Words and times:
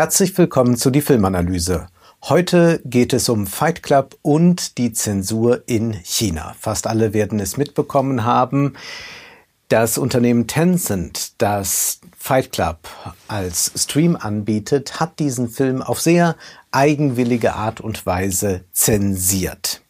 Herzlich 0.00 0.38
willkommen 0.38 0.78
zu 0.78 0.88
die 0.88 1.02
Filmanalyse. 1.02 1.88
Heute 2.22 2.80
geht 2.86 3.12
es 3.12 3.28
um 3.28 3.46
Fight 3.46 3.82
Club 3.82 4.16
und 4.22 4.78
die 4.78 4.94
Zensur 4.94 5.64
in 5.66 5.92
China. 5.92 6.54
Fast 6.58 6.86
alle 6.86 7.12
werden 7.12 7.38
es 7.38 7.58
mitbekommen 7.58 8.24
haben. 8.24 8.72
Das 9.68 9.98
Unternehmen 9.98 10.46
Tencent, 10.46 11.42
das 11.42 12.00
Fight 12.16 12.50
Club 12.50 12.78
als 13.28 13.72
Stream 13.76 14.16
anbietet, 14.16 15.00
hat 15.00 15.18
diesen 15.18 15.50
Film 15.50 15.82
auf 15.82 16.00
sehr 16.00 16.34
eigenwillige 16.70 17.52
Art 17.52 17.82
und 17.82 18.06
Weise 18.06 18.64
zensiert. 18.72 19.82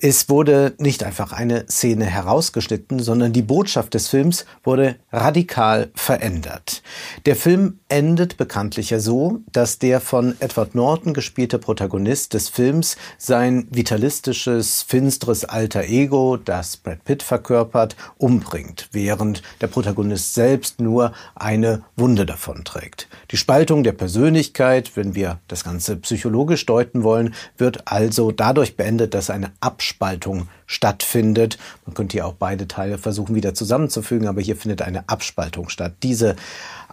Es 0.00 0.28
wurde 0.28 0.74
nicht 0.78 1.04
einfach 1.04 1.32
eine 1.32 1.66
Szene 1.68 2.04
herausgeschnitten, 2.04 3.00
sondern 3.00 3.32
die 3.32 3.42
Botschaft 3.42 3.94
des 3.94 4.08
Films 4.08 4.44
wurde 4.62 4.96
radikal 5.12 5.90
verändert. 5.94 6.82
Der 7.26 7.36
Film 7.36 7.78
endet 7.88 8.36
bekanntlich 8.36 8.90
ja 8.90 8.98
so, 8.98 9.40
dass 9.52 9.78
der 9.78 10.00
von 10.00 10.34
Edward 10.40 10.74
Norton 10.74 11.14
gespielte 11.14 11.58
Protagonist 11.58 12.34
des 12.34 12.48
Films 12.48 12.96
sein 13.18 13.66
vitalistisches, 13.70 14.82
finsteres 14.82 15.44
alter 15.44 15.84
Ego, 15.84 16.36
das 16.36 16.76
Brad 16.76 17.04
Pitt 17.04 17.22
verkörpert, 17.22 17.96
umbringt, 18.18 18.88
während 18.92 19.42
der 19.60 19.68
Protagonist 19.68 20.34
selbst 20.34 20.80
nur 20.80 21.12
eine 21.34 21.82
Wunde 21.96 22.26
davonträgt. 22.26 23.08
Die 23.30 23.36
Spaltung 23.36 23.84
der 23.84 23.92
Persönlichkeit, 23.92 24.96
wenn 24.96 25.14
wir 25.14 25.40
das 25.48 25.64
Ganze 25.64 25.96
psychologisch 25.96 26.66
deuten 26.66 27.02
wollen, 27.02 27.34
wird 27.56 27.86
also 27.86 28.30
dadurch 28.30 28.76
beendet, 28.76 29.14
dass 29.14 29.30
eine 29.30 29.52
Abspaltung 29.60 30.48
stattfindet. 30.66 31.58
Man 31.86 31.94
könnte 31.94 32.18
ja 32.18 32.24
auch 32.24 32.34
beide 32.34 32.68
Teile 32.68 32.98
versuchen 32.98 33.34
wieder 33.34 33.54
zusammenzufügen, 33.54 34.28
aber 34.28 34.40
hier 34.40 34.56
findet 34.56 34.82
eine 34.82 35.08
Abspaltung 35.08 35.68
statt. 35.68 35.94
Diese 36.02 36.36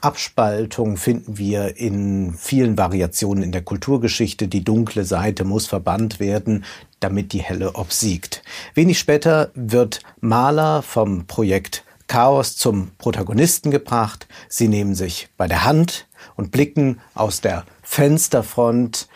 Abspaltung 0.02 0.98
finden 0.98 1.38
wir 1.38 1.78
in 1.78 2.34
vielen 2.38 2.78
Variationen 2.78 3.44
in 3.44 3.52
der 3.52 3.62
Kulturgeschichte. 3.62 4.48
Die 4.48 4.64
dunkle 4.64 5.06
Seite 5.06 5.44
muss 5.44 5.68
verbannt 5.68 6.20
werden, 6.20 6.66
damit 7.00 7.34
die 7.34 7.42
helle 7.42 7.76
obsiegt. 7.76 8.42
Wenig 8.74 9.00
später 9.00 9.52
wird 9.54 10.02
Maler 10.20 10.82
vom 10.82 11.28
Projekt 11.28 11.84
Chaos 12.08 12.58
zum 12.58 12.92
Protagonisten 12.98 13.72
gebracht. 13.72 14.28
Sie 14.50 14.68
nehmen 14.68 14.96
sich 14.96 15.30
bei 15.38 15.48
der 15.48 15.64
Hand 15.64 16.08
und 16.36 16.52
blicken 16.52 17.00
aus 17.14 17.40
der 17.40 17.64
Fensterfront 17.84 19.08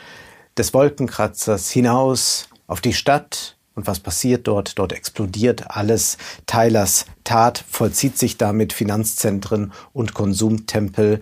des 0.58 0.73
Wolkenkratzers 0.73 1.70
hinaus 1.70 2.48
auf 2.67 2.81
die 2.81 2.94
Stadt 2.94 3.58
und 3.75 3.88
was 3.88 3.99
passiert 3.99 4.47
dort? 4.47 4.80
Dort 4.80 4.94
explodiert 4.94 5.69
alles. 5.69 6.17
Tylers 6.47 7.05
Tat 7.23 7.63
vollzieht 7.69 8.17
sich 8.17 8.38
damit. 8.38 8.73
Finanzzentren 8.73 9.73
und 9.94 10.13
Konsumtempel 10.13 11.19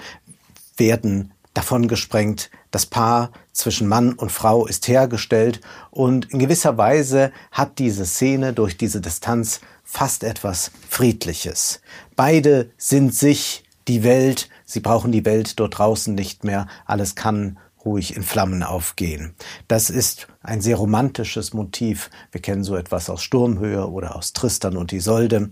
werden 0.78 1.32
davon 1.54 1.88
gesprengt. 1.88 2.50
Das 2.72 2.86
Paar 2.86 3.32
zwischen 3.52 3.88
Mann 3.88 4.14
und 4.14 4.32
Frau 4.32 4.66
ist 4.66 4.88
hergestellt 4.88 5.62
und 5.92 6.32
in 6.32 6.40
gewisser 6.40 6.78
Weise 6.78 7.32
hat 7.52 7.78
diese 7.78 8.06
Szene 8.06 8.54
durch 8.54 8.78
diese 8.78 9.02
Distanz 9.02 9.62
fast 9.84 10.24
etwas 10.24 10.72
Friedliches. 10.90 11.82
Beide 12.16 12.72
sind 12.78 13.14
sich 13.14 13.64
die 13.88 14.04
Welt, 14.04 14.50
sie 14.66 14.80
brauchen 14.80 15.12
die 15.12 15.26
Welt 15.26 15.60
dort 15.60 15.78
draußen 15.78 16.16
nicht 16.16 16.44
mehr, 16.44 16.68
alles 16.86 17.16
kann 17.16 17.60
ruhig 17.86 18.16
in 18.16 18.24
Flammen 18.24 18.64
aufgehen. 18.64 19.34
Das 19.68 19.90
ist 19.90 20.28
ein 20.42 20.62
sehr 20.62 20.78
romantisches 20.78 21.54
Motiv. 21.54 22.10
Wir 22.32 22.42
kennen 22.42 22.64
so 22.64 22.76
etwas 22.76 23.10
aus 23.10 23.24
Sturmhöhe 23.24 23.88
oder 23.88 24.16
aus 24.16 24.34
Tristan 24.34 24.78
und 24.78 24.94
Isolde. 24.94 25.52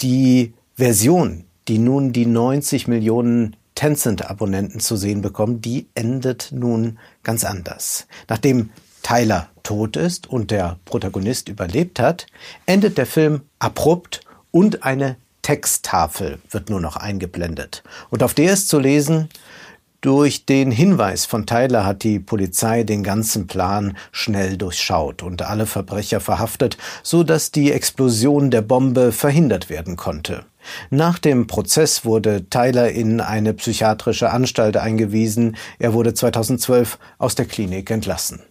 Die 0.00 0.54
Version, 0.74 1.44
die 1.68 1.78
nun 1.78 2.12
die 2.12 2.26
90 2.26 2.88
Millionen 2.88 3.56
Tencent-Abonnenten 3.74 4.80
zu 4.80 4.96
sehen 4.96 5.22
bekommen, 5.22 5.60
die 5.60 5.88
endet 5.94 6.50
nun 6.52 6.98
ganz 7.22 7.44
anders. 7.44 8.08
Nachdem 8.28 8.70
Tyler 9.02 9.48
tot 9.62 9.96
ist 9.96 10.26
und 10.26 10.50
der 10.50 10.78
Protagonist 10.84 11.48
überlebt 11.48 12.00
hat, 12.00 12.26
endet 12.66 12.98
der 12.98 13.06
Film 13.06 13.42
abrupt 13.58 14.22
und 14.50 14.82
eine 14.82 15.16
Texttafel 15.42 16.40
wird 16.50 16.68
nur 16.70 16.80
noch 16.80 16.96
eingeblendet. 16.96 17.82
Und 18.10 18.22
auf 18.22 18.34
der 18.34 18.52
ist 18.52 18.68
zu 18.68 18.78
lesen, 18.78 19.28
durch 20.00 20.46
den 20.46 20.70
Hinweis 20.70 21.26
von 21.26 21.44
Tyler 21.44 21.84
hat 21.84 22.04
die 22.04 22.20
Polizei 22.20 22.84
den 22.84 23.02
ganzen 23.02 23.48
Plan 23.48 23.96
schnell 24.12 24.56
durchschaut 24.56 25.24
und 25.24 25.42
alle 25.42 25.66
Verbrecher 25.66 26.20
verhaftet, 26.20 26.78
so 27.02 27.24
dass 27.24 27.50
die 27.50 27.72
Explosion 27.72 28.52
der 28.52 28.62
Bombe 28.62 29.10
verhindert 29.10 29.70
werden 29.70 29.96
konnte. 29.96 30.44
Nach 30.90 31.18
dem 31.18 31.48
Prozess 31.48 32.04
wurde 32.04 32.48
Tyler 32.48 32.90
in 32.90 33.20
eine 33.20 33.54
psychiatrische 33.54 34.30
Anstalt 34.30 34.76
eingewiesen. 34.76 35.56
Er 35.78 35.94
wurde 35.94 36.14
2012 36.14 36.98
aus 37.18 37.34
der 37.34 37.46
Klinik 37.46 37.90
entlassen. 37.90 38.42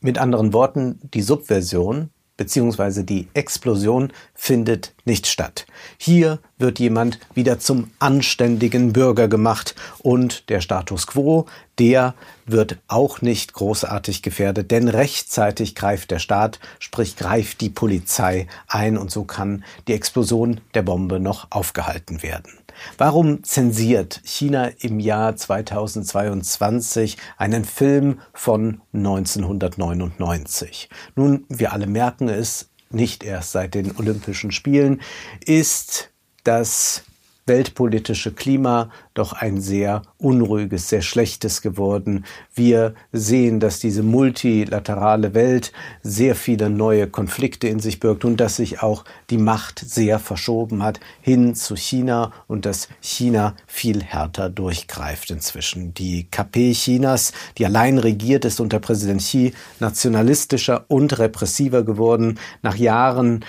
Mit 0.00 0.18
anderen 0.18 0.52
Worten, 0.52 1.00
die 1.12 1.22
Subversion 1.22 2.10
beziehungsweise 2.36 3.04
die 3.04 3.28
Explosion 3.34 4.12
findet 4.34 4.92
nicht 5.04 5.26
statt. 5.26 5.66
Hier 5.98 6.38
wird 6.58 6.78
jemand 6.78 7.18
wieder 7.34 7.58
zum 7.58 7.90
anständigen 7.98 8.92
Bürger 8.92 9.28
gemacht 9.28 9.74
und 10.00 10.48
der 10.48 10.60
Status 10.60 11.06
quo, 11.06 11.46
der 11.78 12.14
wird 12.46 12.78
auch 12.88 13.20
nicht 13.20 13.52
großartig 13.52 14.22
gefährdet, 14.22 14.70
denn 14.70 14.88
rechtzeitig 14.88 15.74
greift 15.74 16.10
der 16.10 16.18
Staat, 16.18 16.60
sprich 16.78 17.16
greift 17.16 17.60
die 17.60 17.70
Polizei 17.70 18.46
ein 18.66 18.96
und 18.96 19.10
so 19.10 19.24
kann 19.24 19.64
die 19.88 19.94
Explosion 19.94 20.60
der 20.74 20.82
Bombe 20.82 21.20
noch 21.20 21.48
aufgehalten 21.50 22.22
werden. 22.22 22.52
Warum 22.98 23.42
zensiert 23.44 24.20
China 24.24 24.70
im 24.80 25.00
Jahr 25.00 25.36
2022 25.36 27.16
einen 27.36 27.64
Film 27.64 28.20
von 28.32 28.80
1999? 28.92 30.88
Nun, 31.14 31.44
wir 31.48 31.72
alle 31.72 31.86
merken 31.86 32.28
es, 32.28 32.70
nicht 32.90 33.24
erst 33.24 33.52
seit 33.52 33.74
den 33.74 33.96
Olympischen 33.96 34.52
Spielen, 34.52 35.00
ist 35.44 36.10
das 36.44 37.04
weltpolitische 37.46 38.32
Klima 38.32 38.90
doch 39.12 39.32
ein 39.32 39.60
sehr 39.60 40.02
unruhiges, 40.18 40.88
sehr 40.88 41.02
schlechtes 41.02 41.60
geworden. 41.60 42.24
Wir 42.54 42.94
sehen, 43.12 43.60
dass 43.60 43.80
diese 43.80 44.02
multilaterale 44.02 45.34
Welt 45.34 45.72
sehr 46.02 46.34
viele 46.34 46.70
neue 46.70 47.06
Konflikte 47.06 47.68
in 47.68 47.80
sich 47.80 48.00
birgt 48.00 48.24
und 48.24 48.38
dass 48.38 48.56
sich 48.56 48.82
auch 48.82 49.04
die 49.30 49.38
Macht 49.38 49.78
sehr 49.78 50.18
verschoben 50.18 50.82
hat 50.82 51.00
hin 51.20 51.54
zu 51.54 51.76
China 51.76 52.32
und 52.46 52.64
dass 52.64 52.88
China 53.00 53.54
viel 53.66 54.02
härter 54.02 54.48
durchgreift 54.48 55.30
inzwischen. 55.30 55.92
Die 55.94 56.24
KP 56.30 56.72
Chinas, 56.72 57.32
die 57.58 57.66
allein 57.66 57.98
regiert, 57.98 58.44
ist 58.44 58.60
unter 58.60 58.78
Präsident 58.78 59.20
Xi 59.20 59.52
nationalistischer 59.80 60.86
und 60.88 61.18
repressiver 61.18 61.82
geworden. 61.82 62.38
Nach 62.62 62.76
Jahren 62.76 63.44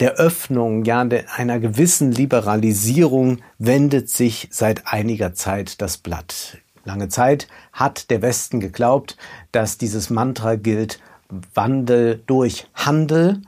der 0.00 0.14
Öffnung, 0.14 0.84
ja, 0.84 1.00
einer 1.00 1.60
gewissen 1.60 2.12
Liberalisierung 2.12 3.38
wendet 3.58 4.10
sich 4.10 4.48
seit 4.50 4.86
einiger 4.86 5.34
Zeit 5.34 5.80
das 5.80 5.98
Blatt. 5.98 6.58
Lange 6.84 7.08
Zeit 7.08 7.48
hat 7.72 8.10
der 8.10 8.20
Westen 8.20 8.60
geglaubt, 8.60 9.16
dass 9.52 9.78
dieses 9.78 10.10
Mantra 10.10 10.56
gilt, 10.56 11.00
Wandel 11.54 12.22
durch 12.26 12.66
Handel, 12.74 13.40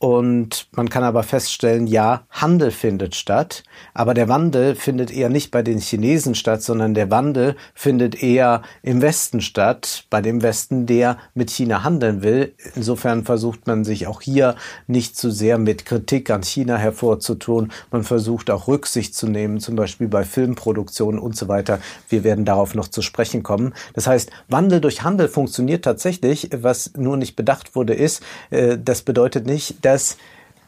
und 0.00 0.66
man 0.72 0.88
kann 0.88 1.04
aber 1.04 1.22
feststellen, 1.22 1.86
ja, 1.86 2.22
Handel 2.30 2.70
findet 2.70 3.14
statt, 3.14 3.64
aber 3.92 4.14
der 4.14 4.30
Wandel 4.30 4.74
findet 4.74 5.10
eher 5.10 5.28
nicht 5.28 5.50
bei 5.50 5.60
den 5.62 5.78
Chinesen 5.78 6.34
statt, 6.34 6.62
sondern 6.62 6.94
der 6.94 7.10
Wandel 7.10 7.54
findet 7.74 8.22
eher 8.22 8.62
im 8.82 9.02
Westen 9.02 9.42
statt, 9.42 10.06
bei 10.08 10.22
dem 10.22 10.40
Westen, 10.40 10.86
der 10.86 11.18
mit 11.34 11.50
China 11.50 11.84
handeln 11.84 12.22
will. 12.22 12.54
Insofern 12.74 13.24
versucht 13.24 13.66
man 13.66 13.84
sich 13.84 14.06
auch 14.06 14.22
hier 14.22 14.56
nicht 14.86 15.18
zu 15.18 15.30
sehr 15.30 15.58
mit 15.58 15.84
Kritik 15.84 16.30
an 16.30 16.44
China 16.44 16.78
hervorzutun. 16.78 17.70
Man 17.90 18.02
versucht 18.02 18.50
auch 18.50 18.68
Rücksicht 18.68 19.14
zu 19.14 19.26
nehmen, 19.26 19.60
zum 19.60 19.76
Beispiel 19.76 20.08
bei 20.08 20.24
Filmproduktionen 20.24 21.20
und 21.20 21.36
so 21.36 21.46
weiter. 21.46 21.78
Wir 22.08 22.24
werden 22.24 22.46
darauf 22.46 22.74
noch 22.74 22.88
zu 22.88 23.02
sprechen 23.02 23.42
kommen. 23.42 23.74
Das 23.92 24.06
heißt, 24.06 24.30
Wandel 24.48 24.80
durch 24.80 25.02
Handel 25.02 25.28
funktioniert 25.28 25.84
tatsächlich. 25.84 26.48
Was 26.54 26.92
nur 26.96 27.18
nicht 27.18 27.36
bedacht 27.36 27.76
wurde, 27.76 27.92
ist, 27.92 28.22
äh, 28.48 28.78
das 28.82 29.02
bedeutet 29.02 29.44
nicht, 29.44 29.84
dass 29.90 30.16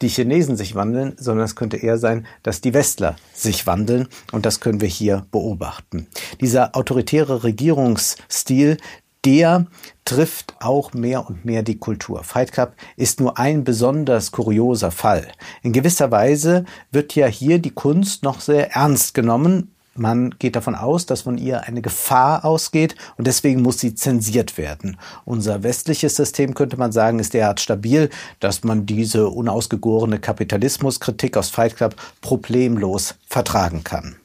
die 0.01 0.09
Chinesen 0.09 0.57
sich 0.57 0.75
wandeln, 0.75 1.13
sondern 1.17 1.45
es 1.45 1.55
könnte 1.55 1.77
eher 1.77 1.97
sein, 1.97 2.27
dass 2.43 2.59
die 2.59 2.73
Westler 2.73 3.15
sich 3.33 3.65
wandeln 3.65 4.09
und 4.33 4.45
das 4.45 4.59
können 4.59 4.81
wir 4.81 4.89
hier 4.89 5.25
beobachten. 5.31 6.07
Dieser 6.41 6.75
autoritäre 6.75 7.45
Regierungsstil, 7.45 8.77
der 9.23 9.67
trifft 10.03 10.55
auch 10.59 10.91
mehr 10.91 11.25
und 11.25 11.45
mehr 11.45 11.63
die 11.63 11.77
Kultur. 11.77 12.25
Fight 12.25 12.51
Club 12.51 12.73
ist 12.97 13.21
nur 13.21 13.39
ein 13.39 13.63
besonders 13.63 14.33
kurioser 14.33 14.91
Fall. 14.91 15.25
In 15.61 15.71
gewisser 15.71 16.11
Weise 16.11 16.65
wird 16.91 17.15
ja 17.15 17.27
hier 17.27 17.59
die 17.59 17.71
Kunst 17.71 18.23
noch 18.23 18.41
sehr 18.41 18.71
ernst 18.71 19.13
genommen, 19.13 19.72
man 19.95 20.35
geht 20.39 20.55
davon 20.55 20.75
aus, 20.75 21.05
dass 21.05 21.21
von 21.21 21.37
ihr 21.37 21.63
eine 21.63 21.81
Gefahr 21.81 22.45
ausgeht 22.45 22.95
und 23.17 23.27
deswegen 23.27 23.61
muss 23.61 23.79
sie 23.79 23.95
zensiert 23.95 24.57
werden. 24.57 24.97
Unser 25.25 25.63
westliches 25.63 26.15
System, 26.15 26.53
könnte 26.53 26.77
man 26.77 26.91
sagen, 26.91 27.19
ist 27.19 27.33
derart 27.33 27.59
stabil, 27.59 28.09
dass 28.39 28.63
man 28.63 28.85
diese 28.85 29.29
unausgegorene 29.29 30.19
Kapitalismuskritik 30.19 31.37
aus 31.37 31.49
Fight 31.49 31.75
Club 31.75 31.95
problemlos 32.21 33.15
vertragen 33.27 33.83
kann. 33.83 34.15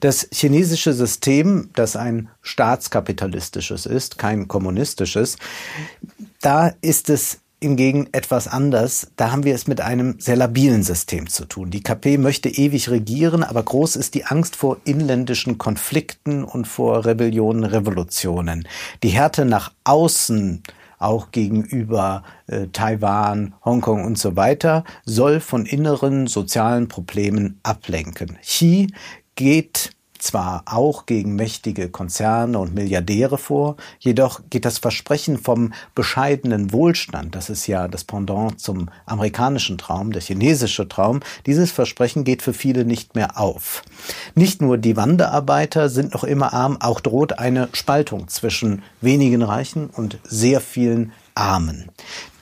Das 0.00 0.28
chinesische 0.32 0.92
System, 0.92 1.70
das 1.74 1.96
ein 1.96 2.28
staatskapitalistisches 2.42 3.86
ist, 3.86 4.18
kein 4.18 4.46
kommunistisches, 4.46 5.36
da 6.40 6.72
ist 6.80 7.10
es 7.10 7.38
hingegen 7.62 8.08
etwas 8.12 8.46
anders. 8.46 9.08
Da 9.16 9.30
haben 9.30 9.44
wir 9.44 9.54
es 9.54 9.66
mit 9.66 9.80
einem 9.80 10.16
sehr 10.18 10.36
labilen 10.36 10.82
System 10.82 11.28
zu 11.28 11.46
tun. 11.46 11.70
Die 11.70 11.82
KP 11.82 12.18
möchte 12.18 12.48
ewig 12.48 12.90
regieren, 12.90 13.42
aber 13.42 13.62
groß 13.62 13.96
ist 13.96 14.14
die 14.14 14.26
Angst 14.26 14.56
vor 14.56 14.78
inländischen 14.84 15.58
Konflikten 15.58 16.44
und 16.44 16.66
vor 16.66 17.06
Rebellionen, 17.06 17.64
Revolutionen. 17.64 18.68
Die 19.02 19.08
Härte 19.08 19.44
nach 19.44 19.72
außen 19.84 20.62
auch 20.98 21.30
gegenüber 21.32 22.22
äh, 22.46 22.68
Taiwan, 22.72 23.54
Hongkong 23.64 24.04
und 24.04 24.18
so 24.18 24.36
weiter, 24.36 24.84
soll 25.04 25.40
von 25.40 25.66
inneren 25.66 26.26
sozialen 26.26 26.88
Problemen 26.88 27.60
ablenken. 27.62 28.38
Xi 28.42 28.88
geht 29.34 29.93
zwar 30.24 30.62
auch 30.66 31.06
gegen 31.06 31.34
mächtige 31.36 31.88
Konzerne 31.88 32.58
und 32.58 32.74
Milliardäre 32.74 33.38
vor, 33.38 33.76
jedoch 33.98 34.40
geht 34.50 34.64
das 34.64 34.78
Versprechen 34.78 35.38
vom 35.38 35.72
bescheidenen 35.94 36.72
Wohlstand, 36.72 37.34
das 37.34 37.50
ist 37.50 37.66
ja 37.66 37.88
das 37.88 38.04
Pendant 38.04 38.60
zum 38.60 38.88
amerikanischen 39.06 39.78
Traum, 39.78 40.12
der 40.12 40.22
chinesische 40.22 40.88
Traum, 40.88 41.20
dieses 41.46 41.72
Versprechen 41.72 42.24
geht 42.24 42.42
für 42.42 42.54
viele 42.54 42.84
nicht 42.84 43.14
mehr 43.14 43.38
auf. 43.38 43.82
Nicht 44.34 44.62
nur 44.62 44.78
die 44.78 44.96
Wanderarbeiter 44.96 45.88
sind 45.88 46.14
noch 46.14 46.24
immer 46.24 46.52
arm, 46.52 46.78
auch 46.80 47.00
droht 47.00 47.38
eine 47.38 47.68
Spaltung 47.72 48.28
zwischen 48.28 48.82
wenigen 49.00 49.42
Reichen 49.42 49.90
und 49.90 50.18
sehr 50.24 50.60
vielen 50.60 51.12
Armen. 51.34 51.90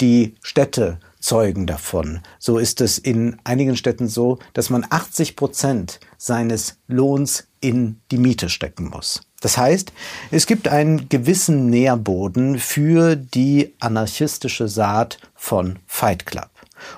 Die 0.01 0.35
Städte 0.43 0.99
zeugen 1.23 1.67
davon. 1.67 2.21
So 2.39 2.59
ist 2.59 2.81
es 2.81 2.99
in 2.99 3.39
einigen 3.45 3.77
Städten 3.77 4.09
so, 4.09 4.39
dass 4.53 4.71
man 4.71 4.85
80 4.89 5.37
Prozent 5.37 6.01
seines 6.19 6.79
Lohns 6.89 7.47
in 7.63 8.01
die 8.11 8.19
Miete 8.19 8.51
stecken 8.51 8.91
muss. 8.91 9.23
Das 9.41 9.57
heißt, 9.57 9.93
es 10.31 10.47
gibt 10.47 10.69
einen 10.69 11.09
gewissen 11.09 11.71
Nährboden 11.71 12.59
für 12.59 13.17
die 13.17 13.75
anarchistische 13.81 14.69
Saat 14.69 15.19
von 15.35 15.79
Fight 15.87 16.27
Club. 16.27 16.51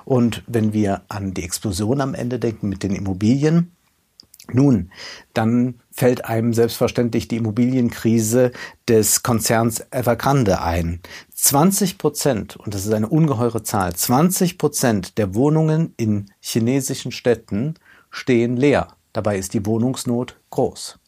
Und 0.04 0.42
wenn 0.46 0.72
wir 0.72 1.02
an 1.08 1.34
die 1.34 1.44
Explosion 1.44 2.00
am 2.00 2.14
Ende 2.14 2.38
denken 2.38 2.68
mit 2.68 2.82
den 2.82 2.94
Immobilien, 2.94 3.70
nun, 4.52 4.90
dann 5.32 5.80
fällt 5.90 6.26
einem 6.26 6.52
selbstverständlich 6.52 7.28
die 7.28 7.36
Immobilienkrise 7.36 8.52
des 8.88 9.22
Konzerns 9.22 9.82
Evergrande 9.90 10.60
ein. 10.60 11.00
20 11.34 11.96
Prozent, 11.96 12.56
und 12.56 12.74
das 12.74 12.84
ist 12.84 12.92
eine 12.92 13.08
ungeheure 13.08 13.62
Zahl, 13.62 13.94
20 13.94 14.58
Prozent 14.58 15.16
der 15.16 15.34
Wohnungen 15.34 15.94
in 15.96 16.26
chinesischen 16.40 17.10
Städten 17.10 17.74
stehen 18.10 18.56
leer. 18.56 18.88
Dabei 19.14 19.38
ist 19.38 19.54
die 19.54 19.64
Wohnungsnot 19.64 20.36
groß. 20.50 20.98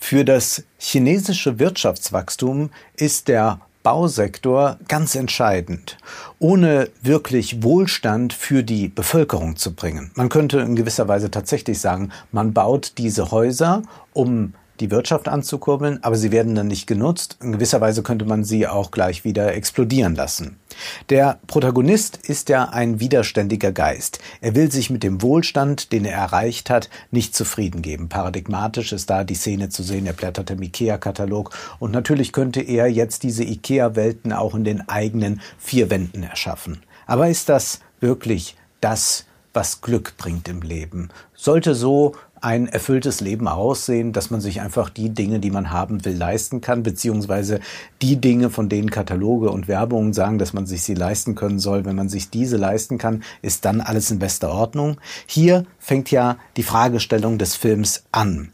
Für 0.00 0.24
das 0.24 0.62
chinesische 0.78 1.58
Wirtschaftswachstum 1.58 2.70
ist 2.96 3.28
der 3.28 3.60
Bausektor 3.82 4.78
ganz 4.86 5.14
entscheidend, 5.14 5.98
ohne 6.38 6.90
wirklich 7.02 7.62
Wohlstand 7.62 8.32
für 8.32 8.62
die 8.62 8.88
Bevölkerung 8.88 9.56
zu 9.56 9.74
bringen. 9.74 10.12
Man 10.14 10.28
könnte 10.28 10.60
in 10.60 10.76
gewisser 10.76 11.08
Weise 11.08 11.30
tatsächlich 11.30 11.80
sagen, 11.80 12.10
man 12.32 12.52
baut 12.52 12.92
diese 12.98 13.30
Häuser, 13.30 13.82
um 14.12 14.54
die 14.80 14.90
Wirtschaft 14.90 15.28
anzukurbeln, 15.28 16.02
aber 16.02 16.16
sie 16.16 16.32
werden 16.32 16.54
dann 16.54 16.68
nicht 16.68 16.86
genutzt. 16.86 17.38
In 17.42 17.52
gewisser 17.52 17.80
Weise 17.80 18.02
könnte 18.02 18.24
man 18.24 18.44
sie 18.44 18.66
auch 18.66 18.90
gleich 18.90 19.24
wieder 19.24 19.54
explodieren 19.54 20.14
lassen. 20.14 20.58
Der 21.10 21.38
Protagonist 21.46 22.16
ist 22.16 22.48
ja 22.48 22.64
ein 22.64 23.00
widerständiger 23.00 23.72
Geist. 23.72 24.20
Er 24.40 24.54
will 24.54 24.70
sich 24.70 24.90
mit 24.90 25.02
dem 25.02 25.22
Wohlstand, 25.22 25.92
den 25.92 26.04
er 26.04 26.18
erreicht 26.18 26.70
hat, 26.70 26.88
nicht 27.10 27.34
zufrieden 27.34 27.82
geben. 27.82 28.08
Paradigmatisch 28.08 28.92
ist 28.92 29.10
da 29.10 29.24
die 29.24 29.34
Szene 29.34 29.68
zu 29.68 29.82
sehen. 29.82 30.06
Er 30.06 30.12
blättert 30.12 30.50
im 30.50 30.62
IKEA-Katalog 30.62 31.50
und 31.78 31.92
natürlich 31.92 32.32
könnte 32.32 32.60
er 32.60 32.86
jetzt 32.86 33.22
diese 33.22 33.44
IKEA-Welten 33.44 34.32
auch 34.32 34.54
in 34.54 34.64
den 34.64 34.88
eigenen 34.88 35.40
vier 35.58 35.90
Wänden 35.90 36.22
erschaffen. 36.22 36.82
Aber 37.06 37.28
ist 37.28 37.48
das 37.48 37.80
wirklich 38.00 38.56
das, 38.80 39.24
was 39.52 39.80
Glück 39.80 40.16
bringt 40.18 40.48
im 40.48 40.62
Leben? 40.62 41.08
Sollte 41.34 41.74
so 41.74 42.14
ein 42.40 42.68
erfülltes 42.68 43.20
Leben 43.20 43.48
aussehen, 43.48 44.12
dass 44.12 44.30
man 44.30 44.40
sich 44.40 44.60
einfach 44.60 44.90
die 44.90 45.10
Dinge, 45.10 45.40
die 45.40 45.50
man 45.50 45.70
haben 45.70 46.04
will, 46.04 46.16
leisten 46.16 46.60
kann, 46.60 46.82
beziehungsweise 46.82 47.60
die 48.02 48.20
Dinge, 48.20 48.50
von 48.50 48.68
denen 48.68 48.90
Kataloge 48.90 49.50
und 49.50 49.68
Werbungen 49.68 50.12
sagen, 50.12 50.38
dass 50.38 50.52
man 50.52 50.66
sich 50.66 50.82
sie 50.82 50.94
leisten 50.94 51.34
können 51.34 51.58
soll. 51.58 51.84
Wenn 51.84 51.96
man 51.96 52.08
sich 52.08 52.30
diese 52.30 52.56
leisten 52.56 52.98
kann, 52.98 53.22
ist 53.42 53.64
dann 53.64 53.80
alles 53.80 54.10
in 54.10 54.18
bester 54.18 54.50
Ordnung. 54.50 55.00
Hier 55.26 55.64
fängt 55.78 56.10
ja 56.10 56.36
die 56.56 56.62
Fragestellung 56.62 57.38
des 57.38 57.56
Films 57.56 58.04
an. 58.12 58.52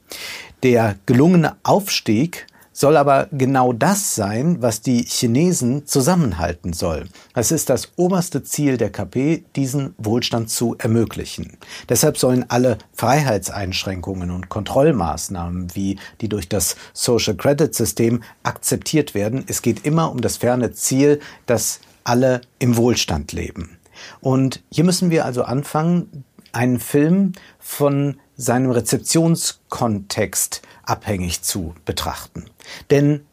Der 0.62 0.96
gelungene 1.06 1.56
Aufstieg 1.62 2.46
soll 2.74 2.96
aber 2.96 3.28
genau 3.30 3.72
das 3.72 4.16
sein, 4.16 4.60
was 4.60 4.82
die 4.82 5.04
Chinesen 5.04 5.86
zusammenhalten 5.86 6.72
soll. 6.72 7.04
Es 7.32 7.52
ist 7.52 7.70
das 7.70 7.92
oberste 7.96 8.42
Ziel 8.42 8.76
der 8.76 8.90
KP, 8.90 9.44
diesen 9.56 9.94
Wohlstand 9.96 10.50
zu 10.50 10.74
ermöglichen. 10.78 11.56
Deshalb 11.88 12.18
sollen 12.18 12.44
alle 12.48 12.78
Freiheitseinschränkungen 12.92 14.30
und 14.32 14.48
Kontrollmaßnahmen, 14.48 15.74
wie 15.74 15.98
die 16.20 16.28
durch 16.28 16.48
das 16.48 16.76
Social 16.92 17.36
Credit 17.36 17.72
System 17.72 18.22
akzeptiert 18.42 19.14
werden. 19.14 19.44
Es 19.46 19.62
geht 19.62 19.86
immer 19.86 20.10
um 20.10 20.20
das 20.20 20.36
ferne 20.36 20.72
Ziel, 20.72 21.20
dass 21.46 21.78
alle 22.02 22.40
im 22.58 22.76
Wohlstand 22.76 23.32
leben. 23.32 23.78
Und 24.20 24.62
hier 24.70 24.84
müssen 24.84 25.10
wir 25.10 25.24
also 25.24 25.44
anfangen, 25.44 26.24
einen 26.52 26.80
Film 26.80 27.32
von 27.60 28.16
seinem 28.36 28.72
Rezeptionskontext 28.72 30.62
abhängig 30.84 31.42
zu 31.42 31.74
betrachten. 31.84 32.44
Denn 32.90 33.26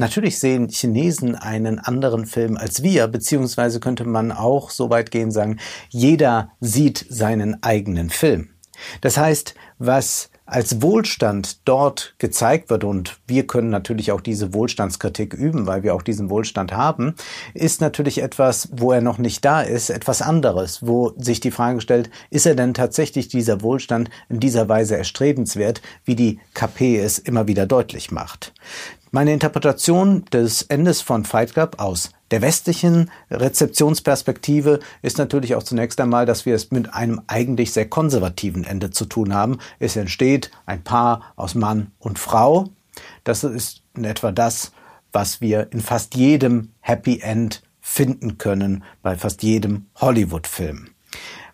Natürlich 0.00 0.38
sehen 0.38 0.68
Chinesen 0.68 1.34
einen 1.34 1.80
anderen 1.80 2.24
Film 2.24 2.56
als 2.56 2.84
wir, 2.84 3.08
beziehungsweise 3.08 3.80
könnte 3.80 4.04
man 4.04 4.30
auch 4.30 4.70
so 4.70 4.90
weit 4.90 5.10
gehen 5.10 5.32
sagen, 5.32 5.58
jeder 5.88 6.52
sieht 6.60 7.04
seinen 7.08 7.60
eigenen 7.64 8.08
Film. 8.08 8.50
Das 9.00 9.16
heißt, 9.16 9.54
was 9.78 10.30
als 10.48 10.80
Wohlstand 10.80 11.68
dort 11.68 12.14
gezeigt 12.18 12.70
wird, 12.70 12.82
und 12.82 13.18
wir 13.26 13.46
können 13.46 13.68
natürlich 13.68 14.12
auch 14.12 14.22
diese 14.22 14.54
Wohlstandskritik 14.54 15.34
üben, 15.34 15.66
weil 15.66 15.82
wir 15.82 15.94
auch 15.94 16.02
diesen 16.02 16.30
Wohlstand 16.30 16.72
haben, 16.72 17.14
ist 17.52 17.82
natürlich 17.82 18.22
etwas, 18.22 18.70
wo 18.72 18.92
er 18.92 19.02
noch 19.02 19.18
nicht 19.18 19.44
da 19.44 19.60
ist, 19.60 19.90
etwas 19.90 20.22
anderes, 20.22 20.86
wo 20.86 21.12
sich 21.18 21.40
die 21.40 21.50
Frage 21.50 21.82
stellt, 21.82 22.08
ist 22.30 22.46
er 22.46 22.54
denn 22.54 22.72
tatsächlich 22.72 23.28
dieser 23.28 23.60
Wohlstand 23.60 24.08
in 24.30 24.40
dieser 24.40 24.68
Weise 24.68 24.96
erstrebenswert, 24.96 25.82
wie 26.04 26.16
die 26.16 26.40
KP 26.54 26.98
es 26.98 27.18
immer 27.18 27.46
wieder 27.46 27.66
deutlich 27.66 28.10
macht. 28.10 28.54
Meine 29.10 29.32
Interpretation 29.32 30.24
des 30.32 30.62
Endes 30.62 31.02
von 31.02 31.24
Fight 31.24 31.52
Club 31.52 31.76
aus 31.78 32.10
der 32.30 32.42
westlichen 32.42 33.10
Rezeptionsperspektive 33.30 34.80
ist 35.02 35.18
natürlich 35.18 35.54
auch 35.54 35.62
zunächst 35.62 36.00
einmal, 36.00 36.26
dass 36.26 36.46
wir 36.46 36.54
es 36.54 36.70
mit 36.70 36.92
einem 36.92 37.22
eigentlich 37.26 37.72
sehr 37.72 37.88
konservativen 37.88 38.64
Ende 38.64 38.90
zu 38.90 39.06
tun 39.06 39.32
haben. 39.32 39.58
Es 39.78 39.96
entsteht 39.96 40.50
ein 40.66 40.84
Paar 40.84 41.32
aus 41.36 41.54
Mann 41.54 41.92
und 41.98 42.18
Frau. 42.18 42.68
Das 43.24 43.44
ist 43.44 43.82
in 43.96 44.04
etwa 44.04 44.32
das, 44.32 44.72
was 45.12 45.40
wir 45.40 45.72
in 45.72 45.80
fast 45.80 46.14
jedem 46.16 46.72
Happy 46.80 47.20
End 47.20 47.62
finden 47.80 48.36
können, 48.36 48.84
bei 49.02 49.16
fast 49.16 49.42
jedem 49.42 49.86
Hollywood-Film. 49.96 50.88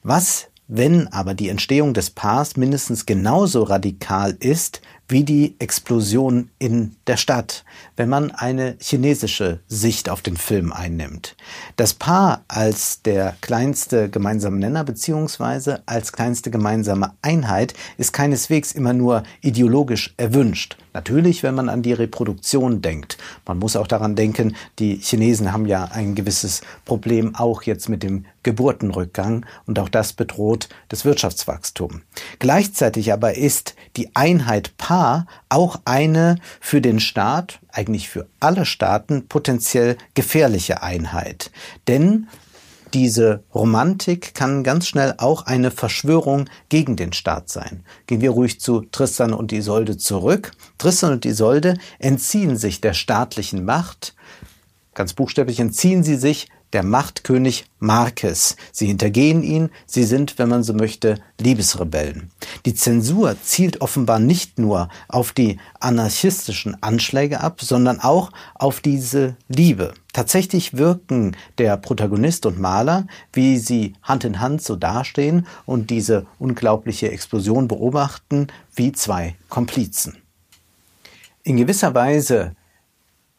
Was 0.02 0.48
wenn 0.66 1.08
aber 1.08 1.34
die 1.34 1.50
Entstehung 1.50 1.92
des 1.92 2.10
Paars 2.10 2.56
mindestens 2.56 3.04
genauso 3.04 3.64
radikal 3.64 4.34
ist 4.40 4.80
wie 5.08 5.24
die 5.24 5.56
Explosion 5.58 6.50
in 6.58 6.96
der 7.06 7.16
Stadt, 7.16 7.64
wenn 7.96 8.08
man 8.08 8.30
eine 8.30 8.76
chinesische 8.80 9.60
Sicht 9.68 10.08
auf 10.08 10.22
den 10.22 10.36
Film 10.36 10.72
einnimmt. 10.72 11.36
Das 11.76 11.94
Paar 11.94 12.44
als 12.48 13.02
der 13.02 13.36
kleinste 13.40 14.08
gemeinsame 14.08 14.58
Nenner 14.58 14.84
beziehungsweise 14.84 15.82
als 15.86 16.12
kleinste 16.12 16.50
gemeinsame 16.50 17.12
Einheit 17.22 17.74
ist 17.98 18.12
keineswegs 18.12 18.72
immer 18.72 18.92
nur 18.92 19.22
ideologisch 19.42 20.14
erwünscht. 20.16 20.76
Natürlich, 20.94 21.42
wenn 21.42 21.56
man 21.56 21.68
an 21.68 21.82
die 21.82 21.92
Reproduktion 21.92 22.80
denkt. 22.80 23.18
Man 23.46 23.58
muss 23.58 23.74
auch 23.74 23.88
daran 23.88 24.14
denken, 24.14 24.54
die 24.78 24.96
Chinesen 24.96 25.52
haben 25.52 25.66
ja 25.66 25.86
ein 25.86 26.14
gewisses 26.14 26.60
Problem 26.84 27.34
auch 27.34 27.64
jetzt 27.64 27.88
mit 27.88 28.04
dem 28.04 28.26
Geburtenrückgang 28.44 29.44
und 29.66 29.80
auch 29.80 29.88
das 29.88 30.12
bedroht 30.12 30.68
das 30.88 31.04
Wirtschaftswachstum. 31.04 32.02
Gleichzeitig 32.38 33.12
aber 33.12 33.36
ist 33.36 33.74
die 33.96 34.14
Einheit 34.14 34.76
Paar 34.76 34.93
auch 35.48 35.80
eine 35.84 36.36
für 36.60 36.80
den 36.80 37.00
Staat, 37.00 37.60
eigentlich 37.70 38.08
für 38.08 38.26
alle 38.40 38.64
Staaten 38.66 39.28
potenziell 39.28 39.96
gefährliche 40.14 40.82
Einheit. 40.82 41.50
Denn 41.88 42.26
diese 42.94 43.42
Romantik 43.52 44.34
kann 44.34 44.62
ganz 44.62 44.86
schnell 44.86 45.14
auch 45.18 45.46
eine 45.46 45.72
Verschwörung 45.72 46.48
gegen 46.68 46.94
den 46.94 47.12
Staat 47.12 47.48
sein. 47.48 47.82
Gehen 48.06 48.20
wir 48.20 48.30
ruhig 48.30 48.60
zu 48.60 48.82
Tristan 48.82 49.32
und 49.32 49.52
Isolde 49.52 49.96
zurück. 49.96 50.52
Tristan 50.78 51.12
und 51.12 51.26
Isolde 51.26 51.76
entziehen 51.98 52.56
sich 52.56 52.80
der 52.80 52.94
staatlichen 52.94 53.64
Macht, 53.64 54.14
ganz 54.94 55.12
buchstäblich 55.12 55.58
entziehen 55.58 56.04
sie 56.04 56.14
sich 56.14 56.48
der 56.74 56.82
Machtkönig 56.82 57.66
Marquez. 57.78 58.56
Sie 58.72 58.86
hintergehen 58.86 59.42
ihn, 59.42 59.70
sie 59.86 60.04
sind, 60.04 60.38
wenn 60.38 60.48
man 60.48 60.62
so 60.62 60.74
möchte, 60.74 61.18
Liebesrebellen. 61.40 62.30
Die 62.66 62.74
Zensur 62.74 63.36
zielt 63.42 63.80
offenbar 63.80 64.18
nicht 64.18 64.58
nur 64.58 64.88
auf 65.08 65.32
die 65.32 65.58
anarchistischen 65.80 66.82
Anschläge 66.82 67.40
ab, 67.40 67.60
sondern 67.62 68.00
auch 68.00 68.32
auf 68.54 68.80
diese 68.80 69.36
Liebe. 69.48 69.94
Tatsächlich 70.12 70.76
wirken 70.76 71.36
der 71.58 71.76
Protagonist 71.76 72.46
und 72.46 72.60
Maler, 72.60 73.06
wie 73.32 73.58
sie 73.58 73.94
Hand 74.02 74.24
in 74.24 74.40
Hand 74.40 74.62
so 74.62 74.76
dastehen 74.76 75.46
und 75.66 75.90
diese 75.90 76.26
unglaubliche 76.38 77.10
Explosion 77.10 77.68
beobachten, 77.68 78.48
wie 78.74 78.92
zwei 78.92 79.36
Komplizen. 79.48 80.16
In 81.42 81.56
gewisser 81.56 81.94
Weise 81.94 82.56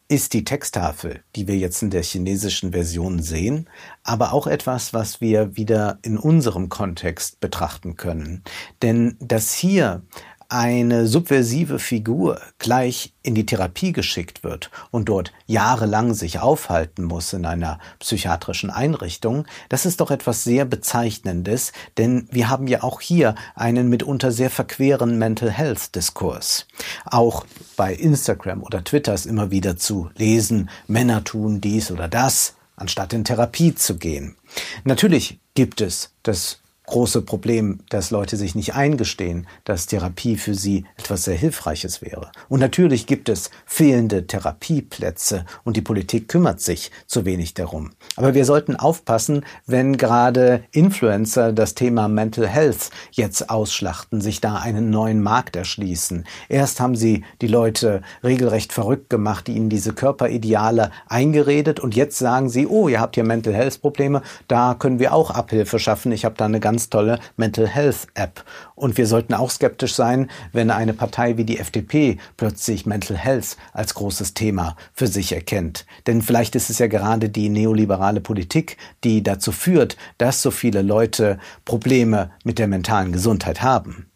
ist 0.08 0.34
die 0.34 0.44
Texttafel, 0.44 1.22
die 1.34 1.48
wir 1.48 1.56
jetzt 1.56 1.82
in 1.82 1.90
der 1.90 2.02
chinesischen 2.02 2.72
Version 2.72 3.20
sehen, 3.20 3.68
aber 4.04 4.32
auch 4.32 4.46
etwas, 4.46 4.94
was 4.94 5.20
wir 5.20 5.56
wieder 5.56 5.98
in 6.02 6.16
unserem 6.16 6.68
Kontext 6.68 7.40
betrachten 7.40 7.96
können. 7.96 8.42
Denn 8.82 9.16
dass 9.18 9.52
hier 9.52 10.02
eine 10.48 11.06
subversive 11.06 11.78
Figur 11.78 12.40
gleich 12.58 13.12
in 13.22 13.34
die 13.34 13.46
Therapie 13.46 13.92
geschickt 13.92 14.44
wird 14.44 14.70
und 14.90 15.08
dort 15.08 15.32
jahrelang 15.46 16.14
sich 16.14 16.38
aufhalten 16.38 17.04
muss 17.04 17.32
in 17.32 17.44
einer 17.44 17.78
psychiatrischen 17.98 18.70
Einrichtung, 18.70 19.46
das 19.68 19.86
ist 19.86 20.00
doch 20.00 20.10
etwas 20.10 20.44
sehr 20.44 20.64
Bezeichnendes, 20.64 21.72
denn 21.98 22.28
wir 22.30 22.48
haben 22.48 22.68
ja 22.68 22.82
auch 22.82 23.00
hier 23.00 23.34
einen 23.54 23.88
mitunter 23.88 24.32
sehr 24.32 24.50
verqueren 24.50 25.18
Mental 25.18 25.50
Health 25.50 25.94
Diskurs. 25.94 26.66
Auch 27.04 27.46
bei 27.76 27.94
Instagram 27.94 28.62
oder 28.62 28.84
Twitter 28.84 29.14
ist 29.14 29.26
immer 29.26 29.50
wieder 29.50 29.76
zu 29.76 30.10
lesen, 30.16 30.70
Männer 30.86 31.24
tun 31.24 31.60
dies 31.60 31.90
oder 31.90 32.08
das, 32.08 32.54
anstatt 32.76 33.12
in 33.12 33.24
Therapie 33.24 33.74
zu 33.74 33.96
gehen. 33.96 34.36
Natürlich 34.84 35.40
gibt 35.54 35.80
es 35.80 36.12
das 36.22 36.60
große 36.86 37.22
Problem, 37.22 37.80
dass 37.88 38.10
Leute 38.10 38.36
sich 38.36 38.54
nicht 38.54 38.74
eingestehen, 38.74 39.46
dass 39.64 39.86
Therapie 39.86 40.36
für 40.36 40.54
sie 40.54 40.84
etwas 40.96 41.24
sehr 41.24 41.36
Hilfreiches 41.36 42.00
wäre. 42.00 42.30
Und 42.48 42.60
natürlich 42.60 43.06
gibt 43.06 43.28
es 43.28 43.50
fehlende 43.66 44.26
Therapieplätze 44.26 45.44
und 45.64 45.76
die 45.76 45.82
Politik 45.82 46.28
kümmert 46.28 46.60
sich 46.60 46.90
zu 47.06 47.24
wenig 47.24 47.54
darum. 47.54 47.90
Aber 48.14 48.34
wir 48.34 48.44
sollten 48.44 48.76
aufpassen, 48.76 49.44
wenn 49.66 49.96
gerade 49.96 50.62
Influencer 50.70 51.52
das 51.52 51.74
Thema 51.74 52.08
Mental 52.08 52.46
Health 52.46 52.90
jetzt 53.10 53.50
ausschlachten, 53.50 54.20
sich 54.20 54.40
da 54.40 54.56
einen 54.56 54.90
neuen 54.90 55.22
Markt 55.22 55.56
erschließen. 55.56 56.24
Erst 56.48 56.80
haben 56.80 56.96
sie 56.96 57.24
die 57.42 57.48
Leute 57.48 58.02
regelrecht 58.22 58.72
verrückt 58.72 59.10
gemacht, 59.10 59.48
die 59.48 59.54
ihnen 59.54 59.68
diese 59.68 59.92
Körperideale 59.92 60.92
eingeredet 61.08 61.80
und 61.80 61.96
jetzt 61.96 62.18
sagen 62.18 62.48
sie, 62.48 62.66
oh, 62.66 62.88
ihr 62.88 63.00
habt 63.00 63.16
hier 63.16 63.24
Mental 63.24 63.54
Health 63.54 63.80
Probleme, 63.80 64.22
da 64.46 64.74
können 64.78 65.00
wir 65.00 65.12
auch 65.12 65.30
Abhilfe 65.30 65.78
schaffen. 65.78 66.12
Ich 66.12 66.24
habe 66.24 66.36
da 66.36 66.44
eine 66.44 66.60
ganz 66.60 66.75
ganz 66.76 66.90
tolle 66.90 67.18
Mental 67.38 67.66
Health 67.66 68.06
App. 68.12 68.44
Und 68.74 68.98
wir 68.98 69.06
sollten 69.06 69.32
auch 69.32 69.50
skeptisch 69.50 69.94
sein, 69.94 70.30
wenn 70.52 70.70
eine 70.70 70.92
Partei 70.92 71.38
wie 71.38 71.44
die 71.44 71.58
FDP 71.58 72.18
plötzlich 72.36 72.84
Mental 72.84 73.16
Health 73.16 73.56
als 73.72 73.94
großes 73.94 74.34
Thema 74.34 74.76
für 74.92 75.06
sich 75.06 75.32
erkennt. 75.32 75.86
Denn 76.06 76.20
vielleicht 76.20 76.54
ist 76.54 76.68
es 76.68 76.78
ja 76.78 76.86
gerade 76.86 77.30
die 77.30 77.48
neoliberale 77.48 78.20
Politik, 78.20 78.76
die 79.04 79.22
dazu 79.22 79.52
führt, 79.52 79.96
dass 80.18 80.42
so 80.42 80.50
viele 80.50 80.82
Leute 80.82 81.38
Probleme 81.64 82.30
mit 82.44 82.58
der 82.58 82.68
mentalen 82.68 83.10
Gesundheit 83.10 83.62
haben. 83.62 84.10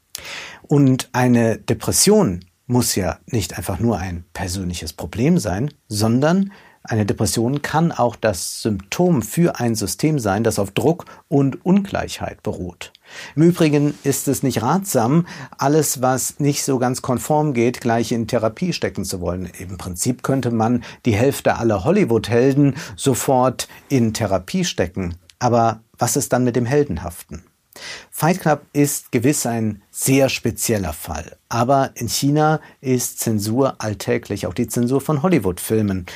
Und 0.60 1.08
eine 1.14 1.56
Depression 1.56 2.40
muss 2.66 2.94
ja 2.94 3.20
nicht 3.24 3.56
einfach 3.56 3.80
nur 3.80 3.98
ein 3.98 4.24
persönliches 4.34 4.92
Problem 4.92 5.38
sein, 5.38 5.70
sondern 5.88 6.52
eine 6.82 7.04
Depression 7.04 7.60
kann 7.60 7.92
auch 7.92 8.16
das 8.16 8.62
Symptom 8.62 9.22
für 9.22 9.60
ein 9.60 9.75
System 9.75 10.18
sein, 10.18 10.44
das 10.44 10.58
auf 10.58 10.70
Druck 10.70 11.04
und 11.28 11.64
Ungleichheit 11.64 12.42
beruht. 12.42 12.92
Im 13.37 13.42
Übrigen 13.42 13.94
ist 14.02 14.28
es 14.28 14.42
nicht 14.42 14.62
ratsam, 14.62 15.26
alles, 15.58 16.00
was 16.00 16.40
nicht 16.40 16.64
so 16.64 16.78
ganz 16.78 17.02
konform 17.02 17.52
geht, 17.52 17.80
gleich 17.80 18.12
in 18.12 18.26
Therapie 18.26 18.72
stecken 18.72 19.04
zu 19.04 19.20
wollen. 19.20 19.50
Im 19.58 19.76
Prinzip 19.76 20.22
könnte 20.22 20.50
man 20.50 20.82
die 21.04 21.14
Hälfte 21.14 21.56
aller 21.56 21.84
Hollywood-Helden 21.84 22.76
sofort 22.96 23.68
in 23.88 24.14
Therapie 24.14 24.64
stecken. 24.64 25.16
Aber 25.38 25.80
was 25.99 26.16
ist 26.16 26.32
dann 26.32 26.44
mit 26.44 26.56
dem 26.56 26.66
Heldenhaften? 26.66 27.44
Fight 28.10 28.40
Club 28.40 28.62
ist 28.72 29.12
gewiss 29.12 29.46
ein 29.46 29.82
sehr 29.90 30.28
spezieller 30.28 30.92
Fall. 30.92 31.37
Aber 31.49 31.90
in 31.94 32.08
China 32.08 32.60
ist 32.80 33.20
Zensur 33.20 33.76
alltäglich, 33.78 34.46
auch 34.46 34.54
die 34.54 34.66
Zensur 34.66 35.00
von 35.00 35.22
Hollywood-Filmen. 35.22 36.06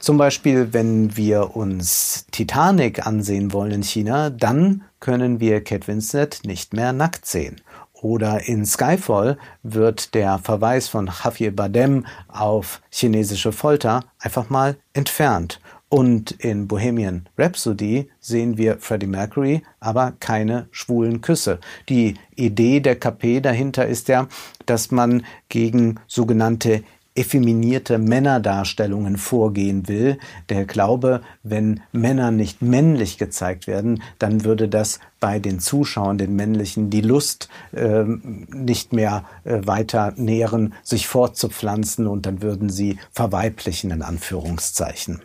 Zum 0.00 0.16
Beispiel, 0.16 0.72
wenn 0.72 1.14
wir 1.14 1.54
uns 1.54 2.24
Titanic 2.30 3.06
ansehen 3.06 3.52
wollen 3.52 3.70
in 3.70 3.82
China, 3.82 4.30
dann 4.30 4.82
können 4.98 5.40
wir 5.40 5.62
Kate 5.62 5.86
Winslet 5.88 6.40
nicht 6.46 6.72
mehr 6.72 6.94
nackt 6.94 7.26
sehen. 7.26 7.60
Oder 7.92 8.48
in 8.48 8.64
Skyfall 8.64 9.36
wird 9.62 10.14
der 10.14 10.38
Verweis 10.38 10.88
von 10.88 11.10
Javier 11.22 11.54
Bardem 11.54 12.06
auf 12.28 12.80
chinesische 12.90 13.52
Folter 13.52 14.04
einfach 14.18 14.48
mal 14.48 14.78
entfernt. 14.94 15.60
Und 15.90 16.30
in 16.30 16.66
Bohemian 16.66 17.28
Rhapsody 17.36 18.08
sehen 18.20 18.56
wir 18.56 18.78
Freddie 18.78 19.06
Mercury, 19.06 19.62
aber 19.80 20.14
keine 20.18 20.68
schwulen 20.70 21.20
Küsse. 21.20 21.58
Die 21.90 22.14
Idee 22.36 22.80
der 22.80 22.96
KP 22.96 23.40
dahinter 23.40 23.86
ist 23.86 24.08
ja, 24.08 24.28
dass 24.64 24.90
man 24.92 25.26
gegen 25.50 26.00
sogenannte 26.06 26.84
effeminierte 27.20 27.98
Männerdarstellungen 27.98 29.18
vorgehen 29.18 29.88
will. 29.88 30.18
Der 30.48 30.64
Glaube, 30.64 31.20
wenn 31.42 31.80
Männer 31.92 32.30
nicht 32.30 32.62
männlich 32.62 33.18
gezeigt 33.18 33.66
werden, 33.66 34.02
dann 34.18 34.44
würde 34.44 34.68
das 34.68 35.00
bei 35.20 35.38
den 35.38 35.60
Zuschauern, 35.60 36.16
den 36.16 36.34
männlichen, 36.34 36.88
die 36.88 37.02
Lust 37.02 37.50
äh, 37.72 38.04
nicht 38.04 38.94
mehr 38.94 39.24
äh, 39.44 39.60
weiter 39.64 40.14
nähren, 40.16 40.72
sich 40.82 41.06
fortzupflanzen 41.06 42.06
und 42.06 42.24
dann 42.24 42.42
würden 42.42 42.70
sie 42.70 42.98
verweiblichen 43.12 43.90
in 43.90 44.02
Anführungszeichen. 44.02 45.20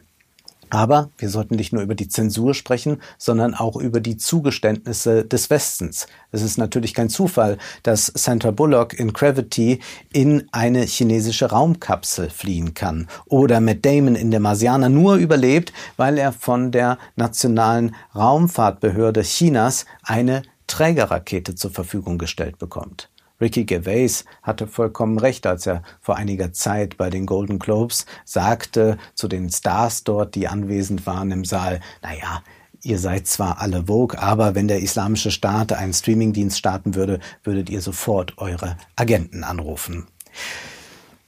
Aber 0.70 1.10
wir 1.18 1.30
sollten 1.30 1.56
nicht 1.56 1.74
nur 1.74 1.82
über 1.82 1.96
die 1.96 2.08
Zensur 2.08 2.54
sprechen, 2.54 3.02
sondern 3.18 3.54
auch 3.54 3.76
über 3.76 4.00
die 4.00 4.18
Zugeständnisse 4.18 5.24
des 5.24 5.50
Westens. 5.50 6.08
Es 6.32 6.42
ist 6.42 6.58
natürlich 6.58 6.94
kein 6.94 7.10
Zufall, 7.10 7.58
dass 7.84 8.12
Sandra 8.16 8.52
Bullock 8.52 8.94
in 8.94 9.14
Gravity 9.14 9.80
in 10.12 10.48
eine 10.52 10.82
chinesische 10.82 11.52
Raumkapsel 11.52 12.30
fliehen 12.30 12.74
kann 12.74 13.08
oder 13.26 13.62
Matt 13.62 13.86
Damon 13.86 14.16
in 14.16 14.32
der 14.32 14.40
Marsianer 14.40 14.90
nur 14.90 15.16
überlebt, 15.16 15.72
weil 15.98 16.18
er 16.18 16.32
von 16.32 16.72
der 16.72 16.98
Nationalen 17.16 17.96
Raumfahrtbehörde 18.16 19.22
Chinas 19.22 19.86
eine 20.04 20.42
Trägerrakete 20.68 21.56
zur 21.56 21.72
Verfügung 21.72 22.18
gestellt 22.18 22.58
bekommt. 22.58 23.10
Ricky 23.42 23.66
Gervais 23.66 24.24
hatte 24.42 24.68
vollkommen 24.68 25.20
recht, 25.20 25.46
als 25.46 25.66
er 25.66 25.84
vor 26.00 26.16
einiger 26.16 26.54
Zeit 26.54 26.98
bei 26.98 27.10
den 27.10 27.26
Golden 27.26 27.60
Globes 27.60 28.06
sagte 28.24 28.98
zu 29.14 29.28
den 29.28 29.50
Stars 29.50 30.04
dort, 30.04 30.36
die 30.36 30.48
anwesend 30.48 31.06
waren 31.06 31.32
im 31.32 31.46
Saal, 31.46 31.82
naja, 32.02 32.44
ihr 32.82 33.00
seid 33.00 33.28
zwar 33.28 33.60
alle 33.60 33.86
Vogue, 33.88 34.18
aber 34.18 34.56
wenn 34.56 34.68
der 34.68 34.80
islamische 34.80 35.32
Staat 35.32 35.74
einen 35.74 35.94
Streamingdienst 35.94 36.58
starten 36.58 36.96
würde, 36.96 37.20
würdet 37.44 37.70
ihr 37.70 37.82
sofort 37.82 38.38
eure 38.38 38.78
Agenten 38.96 39.44
anrufen. 39.44 40.08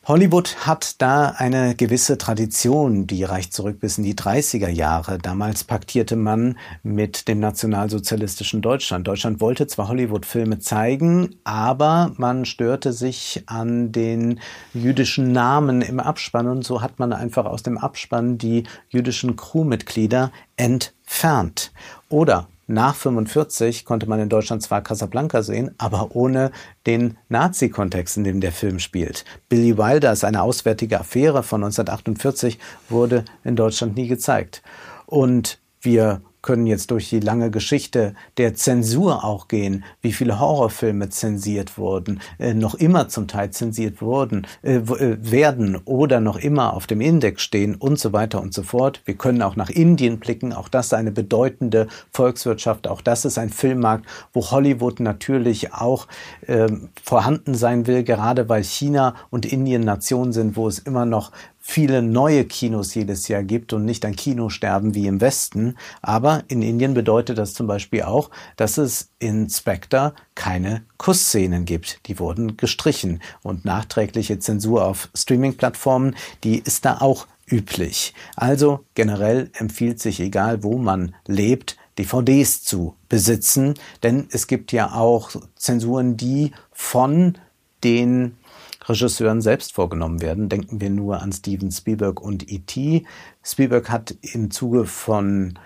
Hollywood 0.08 0.56
hat 0.66 1.02
da 1.02 1.34
eine 1.36 1.76
gewisse 1.76 2.18
Tradition, 2.18 3.08
die 3.08 3.26
reicht 3.26 3.54
zurück 3.54 3.82
bis 3.82 3.98
in 3.98 4.06
die 4.06 4.16
30er 4.16 4.70
Jahre. 4.70 5.18
Damals 5.18 5.66
paktierte 5.66 6.16
man 6.16 6.58
mit 6.82 7.28
dem 7.28 7.42
nationalsozialistischen 7.42 8.62
Deutschland. 8.62 9.06
Deutschland 9.06 9.42
wollte 9.42 9.68
zwar 9.68 9.90
Hollywood-Filme 9.90 10.60
zeigen, 10.60 11.36
aber 11.44 12.14
man 12.16 12.46
störte 12.46 12.94
sich 12.94 13.44
an 13.48 13.92
den 13.92 14.40
jüdischen 14.74 15.34
Namen 15.34 15.82
im 15.82 16.00
Abspann 16.00 16.48
und 16.48 16.64
so 16.64 16.82
hat 16.82 17.00
man 17.00 17.12
einfach 17.12 17.44
aus 17.44 17.62
dem 17.62 17.78
Abspann 17.78 18.38
die 18.38 18.64
jüdischen 18.88 19.36
Crewmitglieder 19.36 20.32
entfernt. 20.56 21.74
Oder 22.08 22.48
nach 22.68 22.96
45 22.96 23.86
konnte 23.86 24.08
man 24.08 24.20
in 24.20 24.28
Deutschland 24.28 24.62
zwar 24.62 24.82
Casablanca 24.82 25.42
sehen, 25.42 25.74
aber 25.78 26.16
ohne 26.16 26.52
den 26.86 27.18
Nazi-Kontext, 27.30 28.18
in 28.18 28.26
dem 28.26 28.42
der 28.42 28.52
Film 28.52 28.80
spielt. 28.80 29.24
Billy 29.48 29.78
Wilder 29.78 30.12
eine 30.26 30.42
auswärtige 30.42 31.00
Affäre 31.00 31.44
von 31.44 31.64
1948, 31.64 32.60
wurde 32.90 33.24
in 33.46 33.56
Deutschland 33.56 33.96
nie 33.96 34.08
gezeigt. 34.08 34.62
Und 35.06 35.60
wir 35.80 36.22
können 36.48 36.66
jetzt 36.66 36.92
durch 36.92 37.10
die 37.10 37.20
lange 37.20 37.52
Geschichte 37.52 38.14
der 38.38 38.54
Zensur 38.54 39.26
auch 39.26 39.50
gehen, 39.50 39.84
wie 40.02 40.14
viele 40.14 40.40
Horrorfilme 40.40 41.10
zensiert 41.10 41.78
wurden, 41.78 42.22
äh, 42.40 42.54
noch 42.54 42.76
immer 42.76 43.10
zum 43.10 43.28
Teil 43.28 43.52
zensiert 43.52 44.02
wurden, 44.02 44.48
äh, 44.64 44.76
äh, 44.76 45.18
werden 45.20 45.78
oder 45.84 46.22
noch 46.22 46.38
immer 46.38 46.74
auf 46.74 46.88
dem 46.88 47.02
Index 47.02 47.42
stehen 47.42 47.76
und 47.76 48.00
so 48.00 48.14
weiter 48.14 48.42
und 48.42 48.54
so 48.54 48.64
fort. 48.64 49.02
Wir 49.04 49.16
können 49.16 49.42
auch 49.42 49.58
nach 49.58 49.70
Indien 49.70 50.20
blicken, 50.20 50.54
auch 50.54 50.70
das 50.70 50.86
ist 50.86 50.94
eine 50.94 51.12
bedeutende 51.12 51.90
Volkswirtschaft, 52.14 52.88
auch 52.88 53.02
das 53.02 53.26
ist 53.26 53.38
ein 53.38 53.50
Filmmarkt, 53.50 54.06
wo 54.32 54.50
Hollywood 54.50 55.02
natürlich 55.02 55.74
auch 55.74 56.08
äh, 56.46 56.70
vorhanden 57.04 57.56
sein 57.56 57.88
will, 57.88 58.06
gerade 58.06 58.48
weil 58.48 58.64
China 58.64 59.16
und 59.32 59.46
Indien 59.46 59.82
Nationen 59.82 60.32
sind, 60.32 60.56
wo 60.56 60.70
es 60.70 60.80
immer 60.80 61.06
noch 61.06 61.34
viele 61.70 62.02
neue 62.02 62.46
Kinos 62.46 62.96
jedes 62.96 63.28
Jahr 63.28 63.44
gibt 63.44 63.74
und 63.74 63.84
nicht 63.84 64.06
ein 64.06 64.16
Kinosterben 64.16 64.96
wie 64.96 65.06
im 65.06 65.20
Westen. 65.20 65.76
Aber 66.02 66.44
in 66.48 66.62
Indien 66.62 66.94
bedeutet 66.94 67.38
das 67.38 67.54
zum 67.54 67.68
Beispiel 67.68 68.04
auch, 68.04 68.32
dass 68.56 68.78
es 68.78 69.10
in 69.20 69.50
Spectre 69.50 70.14
keine 70.34 70.84
Kussszenen 70.98 71.66
gibt. 71.66 72.08
Die 72.08 72.20
wurden 72.20 72.56
gestrichen. 72.56 73.22
Und 73.44 73.66
nachträgliche 73.66 74.40
Zensur 74.40 74.86
auf 74.86 75.10
Streaming-Plattformen, 75.14 76.16
die 76.46 76.60
ist 76.60 76.86
da 76.86 77.00
auch 77.02 77.28
üblich. 77.46 78.14
Also 78.38 78.86
generell 78.96 79.52
empfiehlt 79.54 80.00
sich, 80.00 80.22
egal 80.22 80.64
wo 80.64 80.78
man 80.78 81.16
lebt, 81.28 81.76
DVDs 82.00 82.64
zu 82.64 82.96
besitzen, 83.10 83.74
denn 84.04 84.28
es 84.32 84.48
gibt 84.48 84.72
ja 84.72 84.94
auch 84.94 85.32
Zensuren, 85.58 86.16
die 86.16 86.54
von 86.72 87.38
den 87.84 88.38
Regisseuren 88.88 89.42
selbst 89.42 89.74
vorgenommen 89.74 90.22
werden. 90.22 90.50
Denken 90.50 90.82
wir 90.82 90.90
nur 90.90 91.22
an 91.22 91.32
Steven 91.32 91.72
Spielberg 91.72 92.22
und 92.22 92.52
E.T. 92.52 93.06
Spielberg 93.44 93.90
hat 93.90 94.16
im 94.22 94.52
Zuge 94.52 94.86
von 94.86 95.58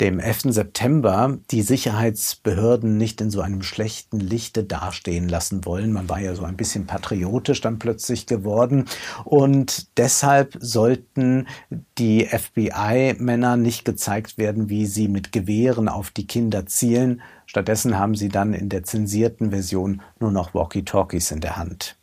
dem 0.00 0.18
11. 0.18 0.52
September 0.52 1.38
die 1.52 1.62
Sicherheitsbehörden 1.62 2.96
nicht 2.96 3.20
in 3.20 3.30
so 3.30 3.40
einem 3.40 3.62
schlechten 3.62 4.18
Lichte 4.18 4.64
dastehen 4.64 5.28
lassen 5.28 5.64
wollen. 5.64 5.92
Man 5.92 6.08
war 6.08 6.18
ja 6.20 6.34
so 6.34 6.44
ein 6.44 6.56
bisschen 6.56 6.86
patriotisch 6.86 7.60
dann 7.60 7.78
plötzlich 7.78 8.26
geworden. 8.26 8.86
Und 9.24 9.96
deshalb 9.96 10.56
sollten 10.58 11.46
die 11.98 12.26
FBI-Männer 12.26 13.56
nicht 13.56 13.84
gezeigt 13.84 14.36
werden, 14.36 14.68
wie 14.68 14.86
sie 14.86 15.06
mit 15.06 15.30
Gewehren 15.30 15.88
auf 15.88 16.10
die 16.10 16.26
Kinder 16.26 16.66
zielen. 16.66 17.22
Stattdessen 17.46 17.96
haben 17.96 18.16
sie 18.16 18.28
dann 18.28 18.52
in 18.52 18.68
der 18.68 18.82
zensierten 18.82 19.50
Version 19.50 20.02
nur 20.18 20.32
noch 20.32 20.54
Walkie-Talkies 20.54 21.30
in 21.30 21.40
der 21.40 21.56
Hand. 21.56 21.96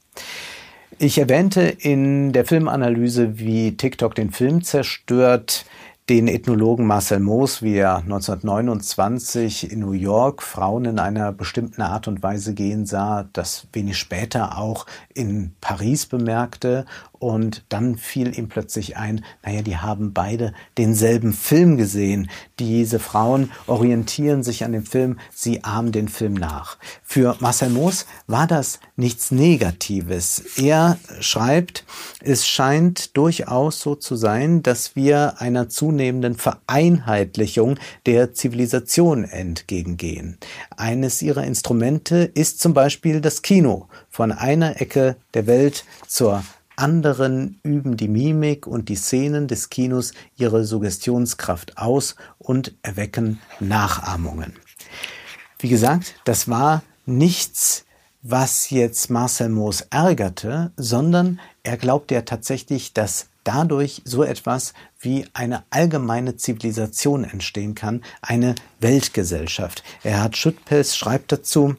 Ich 0.98 1.18
erwähnte 1.18 1.62
in 1.62 2.32
der 2.32 2.46
Filmanalyse, 2.46 3.40
wie 3.40 3.76
TikTok 3.76 4.14
den 4.14 4.32
Film 4.32 4.64
zerstört 4.64 5.66
den 6.10 6.28
Ethnologen 6.28 6.86
Marcel 6.86 7.20
Moos, 7.20 7.62
wie 7.62 7.76
er 7.76 7.98
1929 8.00 9.72
in 9.72 9.80
New 9.80 9.94
York 9.94 10.44
Frauen 10.44 10.86
in 10.86 11.00
einer 11.00 11.32
bestimmten 11.32 11.82
Art 11.82 12.08
und 12.08 12.22
Weise 12.22 12.54
gehen 12.54 12.86
sah, 12.86 13.30
das 13.34 13.68
wenig 13.72 13.98
später 13.98 14.58
auch 14.58 14.86
in 15.14 15.54
Paris 15.62 16.06
bemerkte 16.06 16.86
und 17.22 17.64
dann 17.70 17.98
fiel 17.98 18.36
ihm 18.36 18.50
plötzlich 18.50 18.98
ein, 18.98 19.24
naja, 19.46 19.62
die 19.62 19.78
haben 19.78 20.12
beide 20.12 20.54
denselben 20.80 21.34
Film 21.34 21.78
gesehen. 21.78 22.32
Diese 22.58 22.98
Frauen 22.98 23.52
orientieren 23.68 24.42
sich 24.42 24.64
an 24.64 24.72
dem 24.72 24.86
Film, 24.86 25.20
sie 25.32 25.64
ahmen 25.64 25.92
den 25.92 26.08
Film 26.08 26.34
nach. 26.34 26.80
Für 27.04 27.38
Marcel 27.40 27.70
Moos 27.70 28.08
war 28.26 28.48
das 28.48 28.80
nichts 28.96 29.30
Negatives. 29.30 30.58
Er 30.58 30.98
schreibt, 31.20 31.86
es 32.22 32.48
scheint 32.48 33.16
durchaus 33.16 33.80
so 33.82 33.94
zu 33.94 34.16
sein, 34.16 34.64
dass 34.64 34.96
wir 34.96 35.40
einer 35.40 35.70
zunehmenden 35.70 36.36
Vereinheitlichung 36.36 37.78
der 38.08 38.34
Zivilisation 38.34 39.26
entgegengehen. 39.26 40.40
Eines 40.76 41.22
ihrer 41.22 41.44
Instrumente 41.44 42.24
ist 42.34 42.60
zum 42.60 42.74
Beispiel 42.74 43.22
das 43.22 43.44
Kino. 43.44 43.90
Von 44.10 44.32
einer 44.32 44.82
Ecke 44.82 45.18
der 45.36 45.46
Welt 45.46 45.86
zur 46.08 46.44
anderen 46.82 47.60
üben 47.64 47.96
die 47.96 48.08
Mimik 48.08 48.66
und 48.66 48.90
die 48.90 48.96
Szenen 48.96 49.48
des 49.48 49.70
Kinos 49.70 50.14
ihre 50.36 50.66
Suggestionskraft 50.66 51.78
aus 51.78 52.16
und 52.40 52.74
erwecken 52.82 53.40
Nachahmungen. 53.60 54.54
Wie 55.60 55.70
gesagt, 55.70 56.16
das 56.26 56.50
war 56.50 56.82
nichts, 57.06 57.86
was 58.24 58.72
jetzt 58.72 59.10
Marcel 59.12 59.50
Moos 59.50 59.82
ärgerte, 59.92 60.72
sondern 60.76 61.40
er 61.64 61.78
glaubte 61.78 62.16
ja 62.16 62.22
tatsächlich, 62.24 62.94
dass 62.94 63.28
dadurch 63.44 64.02
so 64.06 64.24
etwas 64.24 64.74
wie 65.00 65.28
eine 65.34 65.64
allgemeine 65.70 66.36
Zivilisation 66.36 67.24
entstehen 67.24 67.76
kann, 67.76 68.04
eine 68.22 68.56
Weltgesellschaft. 68.80 69.84
Erhard 70.04 70.36
Schüttpels 70.36 70.98
schreibt 70.98 71.32
dazu, 71.32 71.76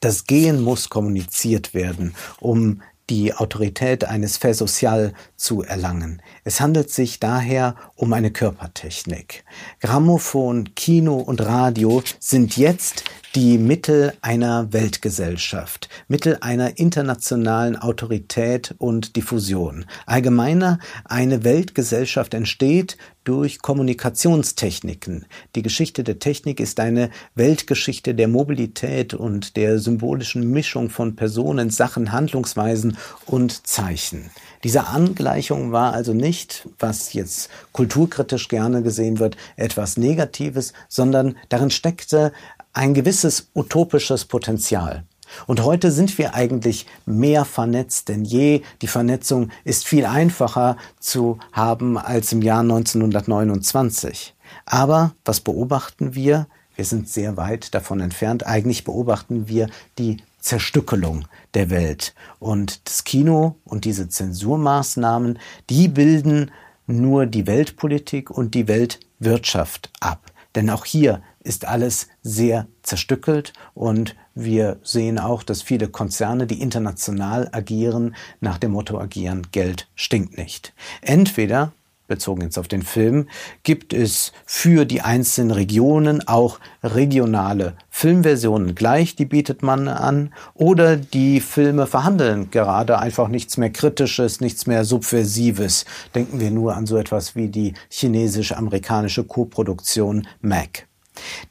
das 0.00 0.24
Gehen 0.24 0.62
muss 0.62 0.88
kommuniziert 0.88 1.74
werden, 1.74 2.14
um 2.40 2.82
die 3.10 3.34
Autorität 3.34 4.04
eines 4.04 4.36
Fait 4.36 4.54
social 4.54 5.12
zu 5.38 5.62
erlangen. 5.62 6.20
Es 6.44 6.60
handelt 6.60 6.90
sich 6.90 7.20
daher 7.20 7.76
um 7.94 8.12
eine 8.12 8.30
Körpertechnik. 8.30 9.44
Grammophon, 9.80 10.74
Kino 10.74 11.16
und 11.16 11.40
Radio 11.40 12.02
sind 12.18 12.56
jetzt 12.56 13.04
die 13.34 13.56
Mittel 13.56 14.14
einer 14.20 14.72
Weltgesellschaft, 14.72 15.88
Mittel 16.08 16.38
einer 16.40 16.78
internationalen 16.78 17.76
Autorität 17.76 18.74
und 18.78 19.14
Diffusion. 19.16 19.84
Allgemeiner, 20.06 20.80
eine 21.04 21.44
Weltgesellschaft 21.44 22.34
entsteht 22.34 22.96
durch 23.22 23.60
Kommunikationstechniken. 23.60 25.26
Die 25.54 25.62
Geschichte 25.62 26.02
der 26.02 26.18
Technik 26.18 26.60
ist 26.60 26.80
eine 26.80 27.10
Weltgeschichte 27.34 28.14
der 28.14 28.26
Mobilität 28.26 29.12
und 29.12 29.56
der 29.56 29.78
symbolischen 29.78 30.50
Mischung 30.50 30.88
von 30.88 31.14
Personen, 31.14 31.68
Sachen, 31.68 32.10
Handlungsweisen 32.10 32.96
und 33.26 33.66
Zeichen. 33.66 34.30
Diese 34.64 34.88
Angleichung 35.28 35.72
war 35.72 35.92
also 35.92 36.14
nicht, 36.14 36.66
was 36.78 37.12
jetzt 37.12 37.50
kulturkritisch 37.72 38.48
gerne 38.48 38.82
gesehen 38.82 39.18
wird, 39.18 39.36
etwas 39.56 39.98
Negatives, 39.98 40.72
sondern 40.88 41.36
darin 41.50 41.70
steckte 41.70 42.32
ein 42.72 42.94
gewisses 42.94 43.50
utopisches 43.54 44.24
Potenzial. 44.24 45.04
Und 45.46 45.62
heute 45.62 45.92
sind 45.92 46.16
wir 46.16 46.34
eigentlich 46.34 46.86
mehr 47.04 47.44
vernetzt 47.44 48.08
denn 48.08 48.24
je. 48.24 48.62
Die 48.80 48.86
Vernetzung 48.86 49.50
ist 49.64 49.86
viel 49.86 50.06
einfacher 50.06 50.78
zu 50.98 51.38
haben 51.52 51.98
als 51.98 52.32
im 52.32 52.40
Jahr 52.40 52.60
1929. 52.60 54.34
Aber 54.64 55.12
was 55.26 55.40
beobachten 55.40 56.14
wir? 56.14 56.46
Wir 56.74 56.86
sind 56.86 57.06
sehr 57.06 57.36
weit 57.36 57.74
davon 57.74 58.00
entfernt. 58.00 58.46
Eigentlich 58.46 58.84
beobachten 58.84 59.46
wir 59.46 59.68
die 59.98 60.22
Zerstückelung 60.38 61.26
der 61.54 61.70
Welt. 61.70 62.14
Und 62.38 62.86
das 62.88 63.04
Kino 63.04 63.56
und 63.64 63.84
diese 63.84 64.08
Zensurmaßnahmen, 64.08 65.38
die 65.70 65.88
bilden 65.88 66.50
nur 66.86 67.26
die 67.26 67.46
Weltpolitik 67.46 68.30
und 68.30 68.54
die 68.54 68.68
Weltwirtschaft 68.68 69.90
ab. 70.00 70.32
Denn 70.54 70.70
auch 70.70 70.84
hier 70.84 71.22
ist 71.40 71.66
alles 71.66 72.08
sehr 72.22 72.66
zerstückelt 72.82 73.52
und 73.74 74.16
wir 74.34 74.78
sehen 74.82 75.18
auch, 75.18 75.42
dass 75.42 75.62
viele 75.62 75.88
Konzerne, 75.88 76.46
die 76.46 76.60
international 76.60 77.48
agieren, 77.52 78.14
nach 78.40 78.58
dem 78.58 78.72
Motto 78.72 78.98
agieren, 78.98 79.46
Geld 79.52 79.88
stinkt 79.94 80.36
nicht. 80.38 80.72
Entweder 81.00 81.72
bezogen 82.08 82.42
jetzt 82.42 82.58
auf 82.58 82.66
den 82.66 82.82
Film, 82.82 83.28
gibt 83.62 83.92
es 83.92 84.32
für 84.44 84.84
die 84.84 85.02
einzelnen 85.02 85.52
Regionen 85.52 86.26
auch 86.26 86.58
regionale 86.82 87.74
Filmversionen 87.90 88.74
gleich, 88.74 89.14
die 89.14 89.26
bietet 89.26 89.62
man 89.62 89.86
an, 89.86 90.34
oder 90.54 90.96
die 90.96 91.40
Filme 91.40 91.86
verhandeln 91.86 92.50
gerade 92.50 92.98
einfach 92.98 93.28
nichts 93.28 93.56
mehr 93.56 93.70
Kritisches, 93.70 94.40
nichts 94.40 94.66
mehr 94.66 94.84
Subversives. 94.84 95.84
Denken 96.14 96.40
wir 96.40 96.50
nur 96.50 96.74
an 96.74 96.86
so 96.86 96.96
etwas 96.96 97.36
wie 97.36 97.48
die 97.48 97.74
chinesische-amerikanische 97.90 99.24
Koproduktion 99.24 100.26
Mac. 100.40 100.88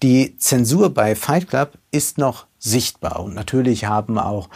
Die 0.01 0.37
Zensur 0.37 0.93
bei 0.93 1.15
Fight 1.15 1.49
Club 1.49 1.77
ist 1.91 2.17
noch 2.17 2.47
sichtbar 2.57 3.21
und 3.23 3.35
natürlich 3.35 3.85
haben 3.85 4.17
auch 4.17 4.49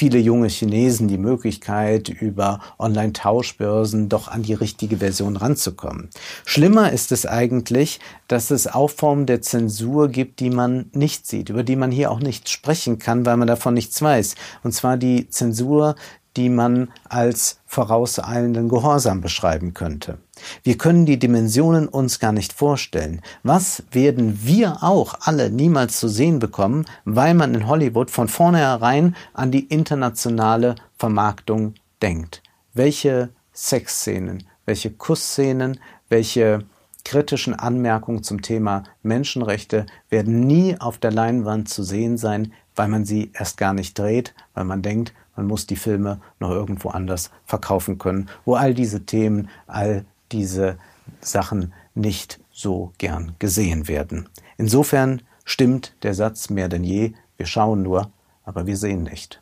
viele 0.00 0.18
junge 0.18 0.48
Chinesen 0.48 1.08
die 1.08 1.18
Möglichkeit, 1.18 2.08
über 2.08 2.60
Online-Tauschbörsen 2.78 4.08
doch 4.08 4.28
an 4.28 4.42
die 4.42 4.54
richtige 4.54 4.96
Version 4.96 5.36
ranzukommen. 5.36 6.08
Schlimmer 6.46 6.90
ist 6.90 7.12
es 7.12 7.26
eigentlich, 7.26 8.00
dass 8.26 8.50
es 8.50 8.66
auch 8.66 8.88
Formen 8.88 9.26
der 9.26 9.42
Zensur 9.42 10.08
gibt, 10.08 10.40
die 10.40 10.48
man 10.48 10.86
nicht 10.94 11.26
sieht, 11.26 11.50
über 11.50 11.64
die 11.64 11.76
man 11.76 11.90
hier 11.90 12.10
auch 12.10 12.20
nicht 12.20 12.48
sprechen 12.48 12.98
kann, 12.98 13.26
weil 13.26 13.36
man 13.36 13.46
davon 13.46 13.74
nichts 13.74 14.00
weiß. 14.00 14.36
Und 14.62 14.72
zwar 14.72 14.96
die 14.96 15.28
Zensur 15.28 15.96
die 16.36 16.48
man 16.48 16.92
als 17.08 17.60
vorauseilenden 17.66 18.68
Gehorsam 18.68 19.20
beschreiben 19.20 19.74
könnte. 19.74 20.18
Wir 20.62 20.78
können 20.78 21.06
die 21.06 21.18
Dimensionen 21.18 21.88
uns 21.88 22.18
gar 22.18 22.32
nicht 22.32 22.52
vorstellen. 22.52 23.20
Was 23.42 23.82
werden 23.90 24.40
wir 24.42 24.82
auch 24.82 25.14
alle 25.20 25.50
niemals 25.50 25.98
zu 25.98 26.08
sehen 26.08 26.38
bekommen, 26.38 26.86
weil 27.04 27.34
man 27.34 27.54
in 27.54 27.66
Hollywood 27.66 28.10
von 28.10 28.28
vornherein 28.28 29.16
an 29.34 29.50
die 29.50 29.66
internationale 29.66 30.76
Vermarktung 30.96 31.74
denkt? 32.00 32.42
Welche 32.72 33.30
Sexszenen, 33.52 34.44
welche 34.64 34.90
Kussszenen, 34.90 35.80
welche 36.08 36.64
kritischen 37.04 37.54
Anmerkungen 37.54 38.22
zum 38.22 38.42
Thema 38.42 38.84
Menschenrechte 39.02 39.86
werden 40.10 40.46
nie 40.46 40.80
auf 40.80 40.98
der 40.98 41.10
Leinwand 41.10 41.68
zu 41.68 41.82
sehen 41.82 42.18
sein, 42.18 42.52
weil 42.76 42.88
man 42.88 43.04
sie 43.04 43.30
erst 43.34 43.56
gar 43.56 43.72
nicht 43.72 43.98
dreht, 43.98 44.34
weil 44.54 44.64
man 44.64 44.82
denkt, 44.82 45.12
man 45.36 45.46
muss 45.46 45.66
die 45.66 45.76
Filme 45.76 46.20
noch 46.38 46.50
irgendwo 46.50 46.90
anders 46.90 47.30
verkaufen 47.44 47.98
können, 47.98 48.28
wo 48.44 48.54
all 48.54 48.74
diese 48.74 49.06
Themen, 49.06 49.48
all 49.66 50.04
diese 50.32 50.78
Sachen 51.20 51.72
nicht 51.94 52.40
so 52.52 52.92
gern 52.98 53.34
gesehen 53.38 53.88
werden. 53.88 54.28
Insofern 54.58 55.22
stimmt 55.44 55.94
der 56.02 56.14
Satz 56.14 56.50
mehr 56.50 56.68
denn 56.68 56.84
je, 56.84 57.14
wir 57.36 57.46
schauen 57.46 57.82
nur, 57.82 58.10
aber 58.44 58.66
wir 58.66 58.76
sehen 58.76 59.04
nicht. 59.04 59.40